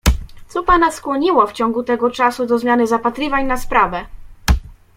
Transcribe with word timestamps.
"Co 0.47 0.63
pana 0.63 0.91
skłoniło 0.91 1.47
w 1.47 1.53
ciągu 1.53 1.83
tego 1.83 2.11
czasu 2.11 2.45
do 2.45 2.59
zmiany 2.59 2.87
zapatrywań 2.87 3.45
na 3.45 3.57
sprawę?" 3.57 4.05